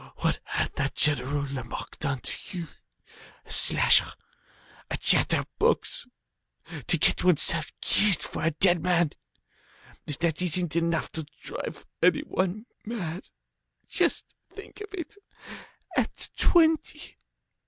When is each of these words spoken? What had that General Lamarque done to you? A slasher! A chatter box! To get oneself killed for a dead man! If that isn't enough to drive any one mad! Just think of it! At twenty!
What 0.15 0.39
had 0.45 0.73
that 0.77 0.95
General 0.95 1.45
Lamarque 1.53 1.99
done 1.99 2.21
to 2.21 2.57
you? 2.57 2.67
A 3.45 3.51
slasher! 3.51 4.11
A 4.89 4.97
chatter 4.97 5.45
box! 5.59 6.07
To 6.87 6.97
get 6.97 7.23
oneself 7.23 7.71
killed 7.81 8.23
for 8.23 8.41
a 8.41 8.49
dead 8.49 8.81
man! 8.81 9.11
If 10.07 10.17
that 10.17 10.41
isn't 10.41 10.75
enough 10.75 11.11
to 11.11 11.27
drive 11.43 11.85
any 12.01 12.21
one 12.21 12.65
mad! 12.83 13.29
Just 13.87 14.25
think 14.49 14.81
of 14.81 14.91
it! 14.95 15.13
At 15.95 16.29
twenty! 16.35 17.17